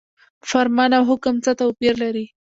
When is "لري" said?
2.03-2.25